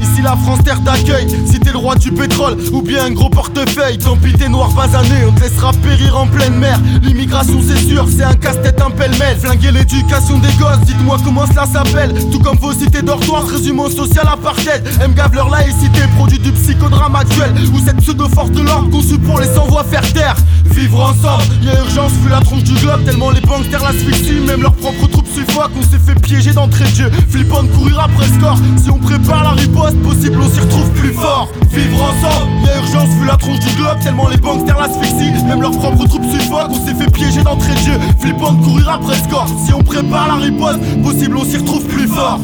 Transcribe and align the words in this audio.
Ici 0.00 0.22
la 0.22 0.36
France 0.36 0.62
terre 0.64 0.80
d'accueil, 0.80 1.26
si 1.46 1.60
t'es 1.60 1.72
le 1.72 1.78
roi 1.78 1.94
du 1.94 2.10
pétrole 2.10 2.56
ou 2.72 2.82
bien 2.82 3.04
un 3.04 3.10
gros 3.10 3.28
portefeuille, 3.28 3.98
tant 3.98 4.16
pis 4.16 4.32
t'es 4.32 4.48
noir 4.48 4.70
basané, 4.70 5.24
on 5.28 5.32
te 5.32 5.42
laissera 5.42 5.72
périr 5.72 6.16
en 6.16 6.26
pleine 6.26 6.54
mer. 6.54 6.78
L'immigration 7.02 7.60
c'est 7.66 7.78
sûr, 7.78 8.06
c'est 8.08 8.24
un 8.24 8.34
casse-tête, 8.34 8.80
un 8.80 8.90
pêle-mêle. 8.90 9.36
Flinguer 9.38 9.72
l'éducation 9.72 10.38
des 10.38 10.52
gosses, 10.58 10.80
dites-moi 10.86 11.18
comment 11.24 11.46
cela 11.46 11.66
s'appelle. 11.66 12.14
Tout 12.32 12.38
comme 12.38 12.58
vos 12.58 12.72
cités 12.72 13.02
dortoirs, 13.02 13.46
résumons 13.46 13.90
social 13.90 14.26
apartheid. 14.26 14.82
M. 15.02 15.12
Gavler 15.14 15.42
laïcité, 15.50 16.00
produit 16.16 16.38
du 16.38 16.52
psychodrame 16.52 17.16
actuel. 17.16 17.52
Ou 17.74 17.78
cette 17.78 17.98
pseudo-force 17.98 18.50
de 18.50 18.62
l'ordre 18.62 18.90
conçue 18.90 19.18
pour 19.18 19.38
les 19.38 19.46
sans-voix 19.46 19.84
faire 19.84 20.12
taire. 20.12 20.36
Vivre 20.64 21.00
ensemble, 21.00 21.44
y'a 21.62 21.78
urgence 21.80 22.12
vu 22.22 22.28
la 22.30 22.40
tronche 22.40 22.64
du 22.64 22.74
globe, 22.74 23.04
tellement 23.04 23.30
les 23.30 23.40
banques 23.40 23.68
terre 23.70 23.82
l'asphyxie, 23.82 24.40
même 24.46 24.62
leurs 24.62 24.74
propres 24.74 25.08
troupes 25.08 25.28
suffoquent. 25.34 25.72
On 25.78 25.82
s'est 25.82 25.98
fait 26.04 26.18
piéger 26.20 26.52
d'entrée 26.52 26.84
de 26.84 26.94
jeu, 26.94 27.10
flippant 27.28 27.62
de 27.62 27.68
courir 27.68 28.00
après 28.00 28.26
score. 28.26 28.56
Si 28.82 28.90
on 28.90 28.98
prépare 29.10 29.42
la 29.42 29.50
riposte, 29.50 30.00
possible 30.02 30.38
on 30.40 30.48
s'y 30.48 30.60
retrouve 30.60 30.90
plus 30.92 31.12
fort. 31.12 31.48
Vivre 31.72 32.02
ensemble, 32.02 32.50
y'a 32.64 32.76
urgence 32.78 33.08
vu 33.18 33.26
la 33.26 33.36
tronche 33.36 33.58
du 33.58 33.74
globe, 33.74 33.98
tellement 34.02 34.28
les 34.28 34.36
banques 34.36 34.66
terre 34.66 34.78
l'asphyxie, 34.78 35.32
même 35.44 35.62
leurs 35.62 35.76
propres 35.76 36.06
troupes 36.06 36.30
suffoquent. 36.30 36.70
On 36.70 36.86
s'est 36.86 36.94
fait 36.94 37.10
piéger 37.10 37.42
d'entrée 37.42 37.74
de 37.74 37.78
jeu, 37.78 37.98
flippant 38.20 38.52
de 38.52 38.64
courir 38.64 38.88
après 38.90 39.16
score. 39.16 39.48
Si 39.66 39.72
on 39.72 39.82
prépare 39.82 40.28
la 40.28 40.34
riposte, 40.34 40.80
possible 41.02 41.36
on 41.36 41.44
s'y 41.44 41.56
retrouve 41.56 41.84
plus 41.86 42.06
fort. 42.06 42.40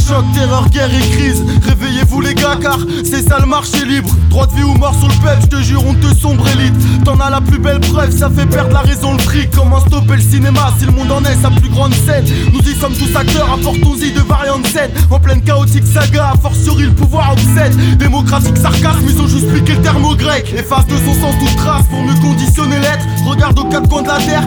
Choc, 0.00 0.24
terreur, 0.34 0.68
guerre 0.70 0.90
et 0.94 1.08
crise. 1.10 1.44
Réveillez-vous 1.66 2.20
les 2.20 2.34
gars, 2.34 2.56
car 2.60 2.78
c'est 3.04 3.26
ça 3.26 3.38
le 3.40 3.46
marché 3.46 3.84
libre. 3.84 4.10
Droit 4.28 4.46
de 4.46 4.54
vie 4.54 4.62
ou 4.62 4.74
mort 4.74 4.94
sur 4.98 5.08
le 5.08 5.14
peuple, 5.14 5.42
je 5.42 5.46
te 5.46 5.62
jure, 5.62 5.84
on 5.86 5.94
te 5.94 6.14
sombre 6.14 6.46
élite. 6.48 7.04
T'en 7.04 7.18
as 7.20 7.30
la 7.30 7.40
plus 7.40 7.58
belle 7.58 7.80
preuve, 7.80 8.10
ça 8.16 8.30
fait 8.30 8.46
perdre 8.46 8.72
la 8.72 8.80
raison, 8.80 9.12
le 9.12 9.18
fric. 9.18 9.50
Comment 9.50 9.80
stopper 9.80 10.16
le 10.16 10.22
cinéma 10.22 10.72
si 10.78 10.86
le 10.86 10.92
monde 10.92 11.10
en 11.12 11.22
est 11.24 11.36
sa 11.40 11.50
plus 11.50 11.68
grande 11.68 11.94
scène? 11.94 12.24
Nous 12.52 12.60
y 12.60 12.74
sommes 12.74 12.94
tous 12.94 13.14
acteurs, 13.16 13.52
apportons-y 13.52 14.12
de 14.12 14.20
variantes 14.20 14.66
scènes. 14.66 14.90
En 15.10 15.18
pleine 15.18 15.42
chaotique 15.42 15.86
saga, 15.86 16.32
a 16.34 16.36
fortiori 16.36 16.84
le 16.84 16.94
pouvoir 16.94 17.32
obsède. 17.32 17.76
Démocratique 17.98 18.56
sarcasme, 18.56 19.04
ils 19.08 19.20
ont 19.20 19.28
juste 19.28 19.52
piqué 19.52 19.74
le 19.74 19.82
terme 19.82 20.04
au 20.04 20.14
grec. 20.14 20.52
Efface 20.56 20.86
de 20.86 20.96
son 20.96 21.14
sens 21.20 21.34
toute 21.38 21.56
trace 21.56 21.84
pour 21.90 22.02
mieux 22.02 22.18
conditionner 22.20 22.78
l'être. 22.78 23.06
Regarde 23.26 23.58
aux 23.58 23.64
quatre 23.64 23.88
coins 23.88 24.02
de 24.02 24.08
la 24.08 24.18
terre, 24.18 24.42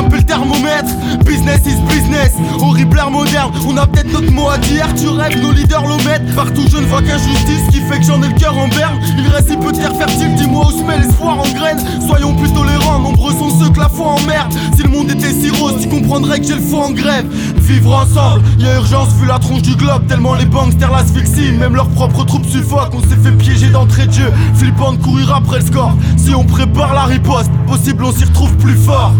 font 0.00 0.08
grimper 0.08 0.16
le 0.16 0.22
thermomètre. 0.22 0.90
Business 1.24 1.60
is 1.66 1.80
business, 1.88 2.32
horrible 2.60 2.98
ère 2.98 3.10
moderne. 3.10 3.52
On 3.66 3.76
a 3.76 3.86
peut-être 3.86 4.12
notre 4.12 4.32
mot 4.32 4.48
à 4.48 4.58
dire, 4.58 4.86
tu 4.94 5.08
rêves, 5.08 5.40
nos 5.40 5.52
leaders 5.52 5.86
l'omettent. 5.86 6.34
Partout 6.34 6.62
je 6.70 6.78
ne 6.78 6.86
vois 6.86 7.02
qu'injustice 7.02 7.68
qui 7.70 7.80
fait 7.80 7.98
que 7.98 8.04
j'en 8.04 8.22
ai 8.22 8.28
le 8.28 8.38
cœur 8.38 8.56
en 8.56 8.68
berne. 8.68 8.98
Il 9.18 9.28
reste 9.28 9.50
si 9.50 9.56
peu 9.56 9.72
de 9.72 9.76
terre 9.76 9.94
fertile, 9.96 10.34
dis-moi 10.34 10.66
où 10.66 10.70
se 10.70 10.82
met 10.84 10.98
l'espoir 10.98 11.38
en 11.38 11.48
graines. 11.54 11.80
Soyons 12.06 12.34
plus 12.34 12.52
tolérants, 12.52 12.98
nombreux 13.00 13.32
sont 13.32 13.50
ceux 13.58 13.70
que 13.70 13.78
la 13.80 13.88
foi 13.88 14.08
emmerde. 14.08 14.52
Si 14.76 14.82
le 14.82 14.88
monde 14.88 15.10
était 15.10 15.32
si 15.32 15.50
rose, 15.50 15.80
tu 15.80 15.88
comprendrais 15.88 16.40
que 16.40 16.46
j'ai 16.46 16.54
le 16.54 16.60
foie 16.60 16.86
en 16.86 16.92
grève. 16.92 17.26
Vivre 17.56 17.94
ensemble, 17.94 18.42
y 18.58 18.66
a 18.66 18.76
urgence 18.76 19.08
vu 19.20 19.26
la 19.26 19.38
tronche 19.38 19.62
du 19.62 19.76
globe, 19.76 20.06
tellement 20.08 20.34
les 20.34 20.46
banques 20.46 20.76
terre 20.78 20.92
l'asphyxie. 20.92 21.52
Même 21.52 21.74
leurs 21.74 21.88
propres 21.88 22.24
troupes 22.24 22.46
suffoquent, 22.46 22.94
on 22.94 23.00
s'est 23.02 23.16
fait 23.22 23.32
piéger 23.32 23.68
d'entrée 23.68 24.06
de 24.06 24.12
jeu. 24.12 24.32
Flippant 24.54 24.92
de 24.92 24.98
courir 24.98 25.34
après 25.34 25.60
le 25.60 25.66
score. 25.66 25.94
Si 26.16 26.34
on 26.34 26.44
prépare 26.44 26.94
la 26.94 27.04
riposte, 27.04 27.50
possible 27.66 28.04
on 28.04 28.12
s'y 28.12 28.24
retrouve 28.24 28.56
plus 28.56 28.76
fort. 28.76 29.12